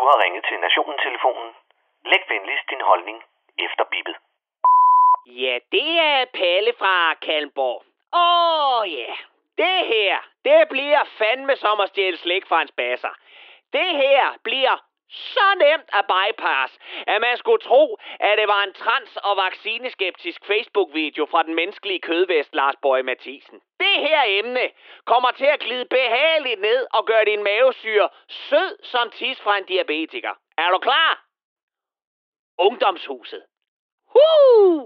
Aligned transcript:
Du 0.00 0.04
har 0.06 0.22
ringet 0.24 0.44
til 0.48 0.58
Nationen-telefonen. 0.60 1.50
Læg 2.04 2.22
venligst 2.28 2.70
din 2.70 2.80
holdning 2.80 3.18
efter 3.66 3.84
bippet. 3.92 4.16
Ja, 5.26 5.58
det 5.72 5.90
er 5.98 6.24
Palle 6.34 6.72
fra 6.78 7.14
Kalmborg. 7.14 7.82
Åh 8.12 8.80
oh, 8.80 8.92
ja, 8.92 9.12
det 9.58 9.78
her, 9.92 10.14
det 10.44 10.68
bliver 10.68 11.04
fandme 11.18 11.56
som 11.56 11.80
at 11.80 11.88
stjæle 11.88 12.16
slik 12.16 12.46
fra 12.46 12.62
en 12.62 12.68
spasser. 12.68 13.14
Det 13.72 13.90
her 14.02 14.22
bliver 14.42 14.74
så 15.10 15.54
nemt 15.58 15.88
at 15.92 16.04
bypass, 16.14 16.78
at 17.06 17.20
man 17.20 17.36
skulle 17.36 17.62
tro, 17.62 17.98
at 18.20 18.38
det 18.38 18.48
var 18.48 18.62
en 18.62 18.72
trans- 18.72 19.16
og 19.16 19.36
vaccineskeptisk 19.36 20.44
Facebook-video 20.44 21.26
fra 21.26 21.42
den 21.42 21.54
menneskelige 21.54 22.00
kødvest 22.00 22.54
Lars 22.54 22.74
Bøge 22.82 23.02
Mathisen. 23.02 23.60
Det 23.78 23.96
her 24.08 24.22
emne 24.26 24.70
kommer 25.04 25.30
til 25.30 25.44
at 25.44 25.60
glide 25.60 25.84
behageligt 25.84 26.60
ned 26.60 26.86
og 26.92 27.06
gøre 27.06 27.24
din 27.24 27.42
mavesyre 27.42 28.08
sød 28.28 28.84
som 28.84 29.10
tis 29.10 29.40
fra 29.40 29.58
en 29.58 29.64
diabetiker. 29.64 30.34
Er 30.58 30.70
du 30.70 30.78
klar? 30.78 31.24
Ungdomshuset. 32.58 33.42
Huh! 34.14 34.82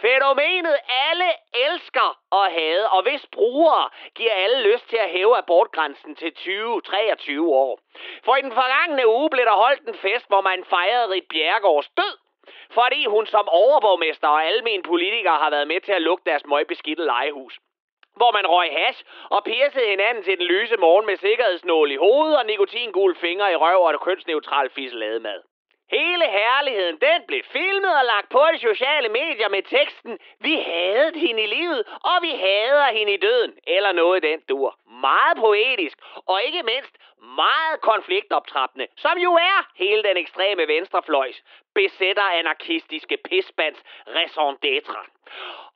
Fænomenet 0.00 0.76
alle 1.08 1.30
elsker 1.54 2.18
og 2.30 2.44
hade, 2.52 2.90
og 2.90 3.02
hvis 3.02 3.26
brugere 3.32 3.88
giver 4.14 4.32
alle 4.32 4.72
lyst 4.72 4.88
til 4.88 4.96
at 4.96 5.10
hæve 5.10 5.36
abortgrænsen 5.36 6.14
til 6.14 6.32
20-23 6.38 7.40
år. 7.42 7.80
For 8.24 8.36
i 8.36 8.42
den 8.42 8.52
forgangne 8.52 9.08
uge 9.08 9.30
blev 9.30 9.44
der 9.44 9.62
holdt 9.64 9.88
en 9.88 9.94
fest, 9.94 10.26
hvor 10.28 10.40
man 10.40 10.64
fejrede 10.64 11.10
Rit 11.12 11.28
Bjergårds 11.28 11.88
død. 11.88 12.14
Fordi 12.70 13.06
hun 13.06 13.26
som 13.26 13.48
overborgmester 13.48 14.28
og 14.28 14.44
almen 14.44 14.82
politiker 14.82 15.30
har 15.30 15.50
været 15.50 15.68
med 15.68 15.80
til 15.80 15.92
at 15.92 16.02
lukke 16.02 16.24
deres 16.26 16.46
møgbeskidte 16.46 17.04
legehus 17.04 17.58
hvor 18.20 18.32
man 18.32 18.46
røg 18.46 18.70
hash 18.78 19.04
og 19.30 19.44
piercede 19.44 19.88
hinanden 19.94 20.22
til 20.24 20.38
den 20.38 20.46
lyse 20.46 20.76
morgen 20.76 21.06
med 21.06 21.16
sikkerhedsnål 21.16 21.90
i 21.90 21.96
hovedet 21.96 22.38
og 22.38 22.46
nikotingule 22.46 23.14
fingre 23.14 23.52
i 23.52 23.56
røv 23.56 23.80
og 23.82 23.90
et 23.90 24.00
kønsneutral 24.00 24.70
fisselademad. 24.70 25.40
Hele 25.90 26.26
herligheden, 26.26 26.96
den 27.00 27.20
blev 27.28 27.42
filmet 27.52 27.94
og 28.00 28.04
lagt 28.04 28.28
på 28.28 28.42
de 28.52 28.58
sociale 28.58 29.08
medier 29.08 29.48
med 29.48 29.62
teksten 29.62 30.18
Vi 30.40 30.54
havde 30.54 31.12
hende 31.14 31.42
i 31.42 31.46
livet, 31.46 31.82
og 32.10 32.16
vi 32.22 32.30
hader 32.30 32.92
hende 32.92 33.14
i 33.14 33.16
døden. 33.16 33.52
Eller 33.66 33.92
noget 33.92 34.24
i 34.24 34.26
den 34.28 34.40
dur. 34.48 34.78
Meget 34.90 35.36
poetisk, 35.36 35.98
og 36.26 36.42
ikke 36.42 36.62
mindst 36.62 36.94
meget 37.20 37.80
konfliktoptrappende, 37.80 38.86
som 38.96 39.18
jo 39.18 39.32
er 39.34 39.68
hele 39.76 40.02
den 40.02 40.16
ekstreme 40.16 40.68
venstrefløjs 40.68 41.42
besætter 41.74 42.22
anarkistiske 42.22 43.16
pisbands 43.24 43.82
raison 44.06 44.54
d'etre. 44.64 45.00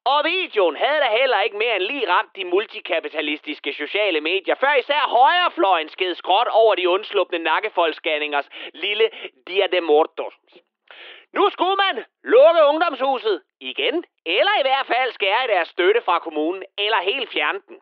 Og 0.04 0.24
videoen 0.24 0.76
havde 0.76 1.00
da 1.00 1.08
heller 1.20 1.40
ikke 1.40 1.56
mere 1.56 1.76
end 1.76 1.82
lige 1.82 2.10
ramt 2.12 2.36
de 2.36 2.44
multikapitalistiske 2.44 3.72
sociale 3.72 4.20
medier, 4.20 4.54
før 4.54 4.74
især 4.74 5.08
højrefløjen 5.08 5.88
sked 5.88 6.14
skråt 6.14 6.48
over 6.48 6.74
de 6.74 6.88
undslupne 6.88 7.38
nakkefoldskanningers 7.38 8.48
lille 8.74 9.10
Dia 9.48 9.66
de 9.66 9.80
Mortos. 9.80 10.34
Nu 11.32 11.50
skulle 11.50 11.76
man 11.76 12.04
lukke 12.24 12.60
ungdomshuset 12.68 13.42
igen, 13.60 14.04
eller 14.26 14.54
i 14.60 14.62
hvert 14.62 14.86
fald 14.86 15.12
skære 15.12 15.44
i 15.44 15.48
deres 15.48 15.68
støtte 15.68 16.00
fra 16.00 16.18
kommunen, 16.18 16.62
eller 16.78 17.00
helt 17.02 17.30
fjerne 17.32 17.60
den. 17.68 17.80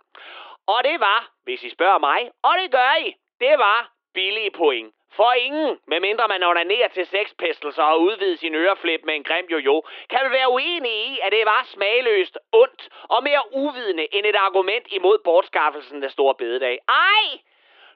Og 0.67 0.85
det 0.85 1.01
var, 1.01 1.31
hvis 1.45 1.63
I 1.65 1.71
spørger 1.71 1.99
mig, 1.99 2.31
og 2.43 2.55
det 2.63 2.71
gør 2.71 2.95
I, 3.07 3.15
det 3.41 3.59
var 3.59 3.93
billige 4.15 4.51
point. 4.51 4.95
For 5.17 5.33
ingen, 5.33 5.79
medmindre 5.87 6.29
man 6.29 6.43
onanerer 6.43 6.89
til 6.89 7.07
Sex 7.07 7.33
og 7.79 8.01
udvider 8.01 8.37
sin 8.37 8.55
øreflip 8.55 9.01
med 9.05 9.15
en 9.15 9.25
grim 9.25 9.47
jojo, 9.51 9.83
kan 10.11 10.31
være 10.31 10.51
uenig 10.51 10.93
i, 10.93 11.19
at 11.23 11.33
det 11.33 11.45
var 11.45 11.63
smagløst, 11.65 12.39
ondt 12.53 12.89
og 13.09 13.23
mere 13.23 13.43
uvidende 13.53 14.15
end 14.15 14.27
et 14.27 14.37
argument 14.37 14.87
imod 14.91 15.19
bortskaffelsen 15.25 16.05
af 16.05 16.11
store 16.11 16.35
Bededag. 16.35 16.79
Ej! 16.89 17.41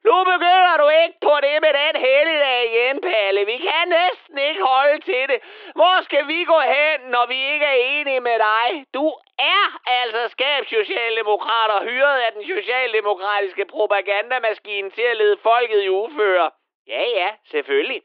Nu 0.09 0.17
begynder 0.33 0.77
du 0.83 0.89
ikke 1.03 1.19
på 1.29 1.35
det 1.45 1.57
med 1.65 1.73
den 1.83 1.95
helligdag 2.07 2.61
igen, 2.71 3.01
Palle. 3.01 3.47
Vi 3.53 3.57
kan 3.69 3.87
næsten 4.01 4.39
ikke 4.49 4.63
holde 4.63 5.01
til 5.01 5.25
det. 5.33 5.39
Hvor 5.79 5.97
skal 6.07 6.29
vi 6.29 6.45
gå 6.45 6.61
hen, 6.61 6.99
når 7.15 7.27
vi 7.27 7.39
ikke 7.53 7.67
er 7.75 7.79
enige 7.97 8.21
med 8.21 8.39
dig? 8.49 8.85
Du 8.95 9.07
er 9.39 9.65
altså 9.87 10.23
skab 10.29 10.63
socialdemokrater 10.77 11.79
hyret 11.89 12.19
af 12.27 12.33
den 12.33 12.45
socialdemokratiske 12.55 13.65
propagandamaskine 13.65 14.91
til 14.91 15.07
at 15.13 15.17
lede 15.17 15.37
folket 15.43 15.83
i 15.85 15.89
uføre. 15.89 16.51
Ja, 16.87 17.03
ja, 17.03 17.31
selvfølgelig. 17.45 18.03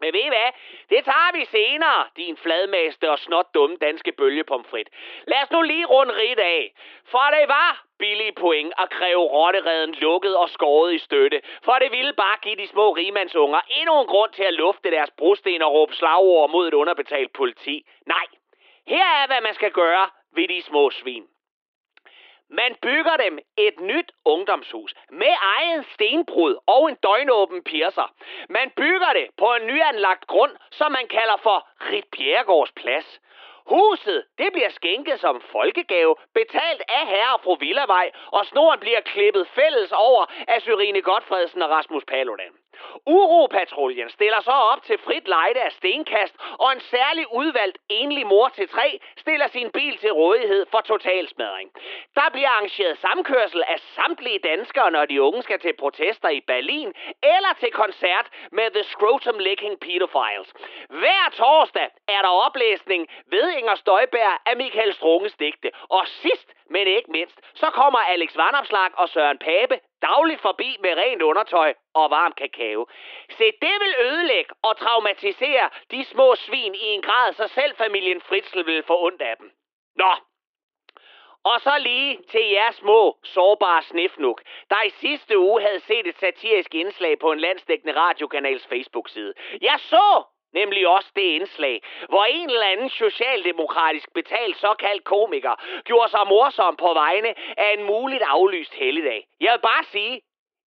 Men 0.00 0.12
ved 0.12 0.20
I 0.20 0.28
hvad? 0.28 0.50
Det 0.90 1.04
tager 1.04 1.32
vi 1.38 1.44
senere, 1.44 2.06
din 2.16 2.36
fladmaste 2.36 3.10
og 3.10 3.18
snot 3.18 3.54
dumme 3.54 3.76
danske 3.76 4.12
bølgepomfrit. 4.12 4.88
Lad 5.26 5.42
os 5.42 5.50
nu 5.50 5.62
lige 5.62 5.86
runde 5.86 6.16
rigt 6.16 6.40
af. 6.40 6.72
For 7.04 7.26
det 7.36 7.48
var 7.48 7.84
billige 7.98 8.32
point 8.32 8.72
at 8.78 8.90
kræve 8.90 9.24
rottereden 9.36 9.94
lukket 9.94 10.36
og 10.36 10.48
skåret 10.50 10.94
i 10.94 10.98
støtte. 10.98 11.42
For 11.64 11.72
det 11.72 11.92
ville 11.92 12.12
bare 12.12 12.38
give 12.42 12.56
de 12.56 12.66
små 12.66 12.90
rigmandsunger 12.92 13.60
endnu 13.80 14.00
en 14.00 14.06
grund 14.06 14.32
til 14.32 14.42
at 14.42 14.54
lufte 14.54 14.90
deres 14.90 15.10
brosten 15.10 15.62
og 15.62 15.72
råbe 15.72 15.94
slagord 15.94 16.50
mod 16.50 16.68
et 16.68 16.74
underbetalt 16.74 17.32
politi. 17.32 17.86
Nej, 18.06 18.26
her 18.86 19.06
er 19.22 19.26
hvad 19.26 19.40
man 19.40 19.54
skal 19.54 19.70
gøre 19.70 20.10
ved 20.32 20.48
de 20.48 20.62
små 20.62 20.90
svin. 20.90 21.26
Man 22.54 22.74
bygger 22.82 23.16
dem 23.16 23.38
et 23.56 23.80
nyt 23.80 24.12
ungdomshus 24.24 24.94
med 25.10 25.34
eget 25.56 25.86
stenbrud 25.94 26.56
og 26.66 26.88
en 26.88 26.96
døgnåben 27.02 27.62
piercer. 27.62 28.14
Man 28.48 28.70
bygger 28.70 29.12
det 29.12 29.26
på 29.38 29.54
en 29.54 29.66
nyanlagt 29.66 30.26
grund, 30.26 30.52
som 30.70 30.92
man 30.92 31.08
kalder 31.08 31.36
for 31.36 31.68
Rit 31.90 32.04
Bjergårds 32.16 32.72
Plads. 32.72 33.20
Huset, 33.66 34.24
det 34.38 34.48
bliver 34.52 34.70
skænket 34.70 35.20
som 35.20 35.40
folkegave, 35.40 36.14
betalt 36.34 36.82
af 36.88 37.06
herre 37.06 37.34
og 37.34 37.40
fru 37.40 37.54
Villavej, 37.54 38.10
og 38.26 38.46
snoren 38.46 38.80
bliver 38.80 39.00
klippet 39.00 39.48
fælles 39.48 39.92
over 39.92 40.26
af 40.48 40.62
Syrine 40.62 41.02
Godfredsen 41.02 41.62
og 41.62 41.70
Rasmus 41.70 42.04
Paludan. 42.04 42.52
Uropatruljen 43.06 44.10
stiller 44.10 44.40
så 44.40 44.50
op 44.50 44.82
til 44.82 44.98
frit 44.98 45.28
lejde 45.28 45.60
af 45.60 45.72
stenkast, 45.72 46.34
og 46.58 46.72
en 46.72 46.80
særlig 46.80 47.32
udvalgt 47.32 47.78
enlig 47.88 48.26
mor 48.26 48.48
til 48.48 48.68
tre 48.68 49.00
stiller 49.16 49.48
sin 49.48 49.70
bil 49.70 49.98
til 49.98 50.12
rådighed 50.12 50.66
for 50.70 50.80
totalsmadring. 50.80 51.70
Der 52.14 52.28
bliver 52.32 52.48
arrangeret 52.48 52.98
samkørsel 52.98 53.62
af 53.68 53.78
samtlige 53.78 54.38
danskere, 54.38 54.90
når 54.90 55.04
de 55.06 55.22
unge 55.22 55.42
skal 55.42 55.58
til 55.60 55.74
protester 55.78 56.28
i 56.28 56.40
Berlin, 56.40 56.94
eller 57.22 57.52
til 57.60 57.70
koncert 57.70 58.26
med 58.52 58.70
The 58.70 58.82
Scrotum 58.82 59.38
Licking 59.38 59.80
Pedophiles. 59.80 60.52
Hver 60.88 61.24
torsdag 61.32 61.88
er 62.08 62.22
der 62.22 62.28
oplæsning 62.28 63.08
ved 63.26 63.50
Inger 63.58 63.74
Støjberg 63.74 64.40
af 64.46 64.56
Michael 64.56 64.94
Strunges 64.94 65.34
digte. 65.34 65.70
Og 65.88 66.06
sidst, 66.06 66.54
men 66.70 66.86
ikke 66.86 67.10
mindst, 67.10 67.40
så 67.54 67.66
kommer 67.70 67.98
Alex 67.98 68.36
Vanopslag 68.36 68.90
og 68.94 69.08
Søren 69.08 69.38
Pape 69.38 69.80
dagligt 70.02 70.40
forbi 70.40 70.76
med 70.80 70.94
rent 70.96 71.22
undertøj 71.22 71.74
og 71.94 72.10
varm 72.10 72.32
kakao. 72.32 72.86
Se, 73.30 73.44
det 73.44 73.76
vil 73.82 73.94
ødelægge 74.00 74.54
og 74.62 74.76
traumatisere 74.76 75.70
de 75.90 76.04
små 76.04 76.34
svin 76.34 76.74
i 76.74 76.86
en 76.86 77.02
grad, 77.02 77.32
så 77.32 77.48
selv 77.48 77.76
familien 77.76 78.20
Fritzl 78.20 78.66
vil 78.66 78.82
få 78.82 79.06
ondt 79.06 79.22
af 79.22 79.36
dem. 79.36 79.52
Nå, 79.96 80.12
og 81.44 81.60
så 81.60 81.78
lige 81.78 82.22
til 82.30 82.50
jer 82.50 82.70
små, 82.70 83.18
sårbare 83.22 83.82
snifnuk, 83.82 84.42
der 84.70 84.82
i 84.82 84.90
sidste 84.90 85.38
uge 85.38 85.62
havde 85.62 85.80
set 85.80 86.06
et 86.06 86.18
satirisk 86.18 86.74
indslag 86.74 87.18
på 87.18 87.32
en 87.32 87.40
landsdækkende 87.40 88.00
radiokanals 88.00 88.66
Facebook-side. 88.66 89.34
Jeg 89.60 89.76
så 89.78 90.22
Nemlig 90.52 90.88
også 90.88 91.10
det 91.16 91.22
indslag, 91.22 91.82
hvor 92.08 92.24
en 92.24 92.50
eller 92.50 92.66
anden 92.66 92.90
socialdemokratisk 92.90 94.14
betalt 94.14 94.56
såkaldt 94.56 95.04
komiker 95.04 95.82
gjorde 95.84 96.10
sig 96.10 96.26
morsom 96.26 96.76
på 96.76 96.92
vegne 96.92 97.34
af 97.56 97.72
en 97.78 97.84
muligt 97.84 98.22
aflyst 98.22 98.74
helligdag. 98.74 99.26
Jeg 99.40 99.52
vil 99.52 99.60
bare 99.60 99.84
sige, 99.84 100.20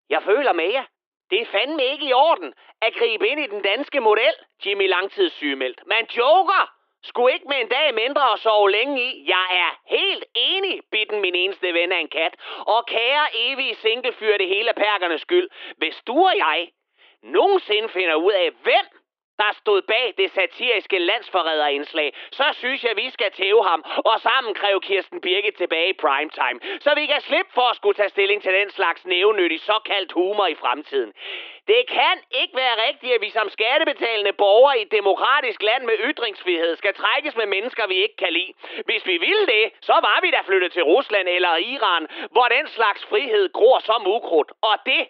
jeg 0.10 0.24
føler 0.24 0.54
med 0.54 0.72
jer. 0.72 0.84
Det 1.30 1.42
er 1.42 1.46
fandme 1.46 1.84
ikke 1.86 2.06
i 2.06 2.14
orden 2.14 2.54
at 2.82 2.94
gribe 2.94 3.28
ind 3.28 3.40
i 3.40 3.48
den 3.48 3.62
danske 3.62 4.00
model, 4.00 4.36
Jimmy 4.66 4.88
Langtidssygemeldt. 4.88 5.82
Man 5.86 6.06
joker! 6.18 6.72
Skulle 7.04 7.34
ikke 7.34 7.48
med 7.48 7.58
en 7.62 7.68
dag 7.68 7.94
mindre 7.94 8.32
og 8.32 8.40
sove 8.40 8.72
længe 8.72 9.02
i. 9.02 9.26
Jeg 9.28 9.48
er 9.52 9.80
helt 9.86 10.26
enig, 10.36 10.82
bitten 10.92 11.22
min 11.22 11.36
eneste 11.36 11.74
ven 11.74 11.92
af 11.92 12.00
en 12.00 12.08
kat. 12.08 12.36
Og 12.60 12.86
kære 12.86 13.26
evige 13.34 13.76
singlefyr, 13.76 14.38
det 14.38 14.48
hele 14.48 14.74
perkernes 14.74 15.22
skyld. 15.22 15.50
Hvis 15.78 16.02
du 16.08 16.26
og 16.26 16.38
jeg 16.38 16.70
nogensinde 17.24 17.90
finder 17.90 18.16
ud 18.16 18.32
af, 18.32 18.52
hvem 18.52 18.86
der 19.38 19.52
stod 19.62 19.82
bag 19.82 20.14
det 20.18 20.32
satiriske 20.32 21.00
landsforræderindslag, 21.00 22.14
så 22.32 22.48
synes 22.54 22.84
jeg, 22.84 22.96
vi 22.96 23.10
skal 23.10 23.32
tæve 23.32 23.64
ham 23.64 23.84
og 24.06 24.22
sammen 24.22 24.54
kræve 24.54 24.82
Kirsten 24.82 25.22
Birke 25.22 25.52
tilbage 25.52 25.90
i 25.90 25.94
primetime, 25.94 26.60
så 26.80 26.92
vi 26.96 27.06
kan 27.06 27.22
slippe 27.22 27.52
for 27.54 27.68
at 27.72 27.76
skulle 27.76 27.96
tage 27.96 28.10
stilling 28.10 28.42
til 28.42 28.54
den 28.54 28.70
slags 28.70 29.06
nævnyttig 29.06 29.60
såkaldt 29.62 30.12
humor 30.12 30.48
i 30.48 30.56
fremtiden. 30.56 31.14
Det 31.68 31.82
kan 31.88 32.16
ikke 32.42 32.56
være 32.56 32.76
rigtigt, 32.88 33.14
at 33.14 33.22
vi 33.22 33.30
som 33.30 33.50
skattebetalende 33.50 34.34
borgere 34.34 34.80
i 34.80 34.82
et 34.82 34.92
demokratisk 34.92 35.64
land 35.64 35.84
med 35.84 35.98
ytringsfrihed 36.00 36.76
skal 36.76 36.94
trækkes 36.94 37.36
med 37.36 37.46
mennesker, 37.46 37.88
vi 37.88 37.96
ikke 37.96 38.16
kan 38.16 38.34
lide. 38.34 38.54
Hvis 38.86 39.08
vi 39.08 39.18
ville 39.18 39.46
det, 39.48 39.66
så 39.82 39.94
var 39.94 40.20
vi 40.22 40.32
da 40.32 40.42
flyttet 40.46 40.72
til 40.72 40.84
Rusland 40.84 41.28
eller 41.28 41.56
Iran, 41.56 42.08
hvor 42.32 42.48
den 42.48 42.68
slags 42.68 43.06
frihed 43.06 43.54
gror 43.54 43.80
som 43.80 44.08
ukrudt. 44.08 44.52
Og 44.62 44.76
det, 44.86 45.08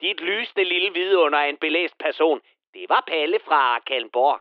dit 0.00 0.20
lysende 0.20 0.64
lille 0.64 0.92
vidunder 0.92 1.38
af 1.38 1.48
en 1.48 1.56
belæst 1.56 1.98
person, 1.98 2.40
det 2.74 2.86
var 2.88 3.02
Palle 3.06 3.38
fra 3.48 3.80
Kalmborg. 3.80 4.40